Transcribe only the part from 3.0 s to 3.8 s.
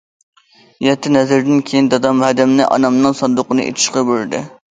ساندۇقىنى